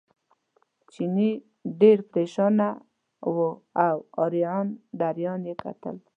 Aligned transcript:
چیني 0.93 1.29
ډېر 1.79 1.97
پرېشانه 2.11 2.67
و 3.35 3.35
او 3.85 3.95
اریان 4.23 4.67
دریان 4.99 5.41
یې 5.49 5.55
کتل. 5.63 5.95